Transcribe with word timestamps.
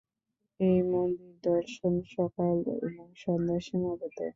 এই 0.59 0.77
মন্দির 0.91 1.33
দর্শন 1.45 1.93
সকাল 2.15 2.55
এবং 2.87 3.07
সন্ধ্যায় 3.23 3.63
সীমাবদ্ধ। 3.67 4.19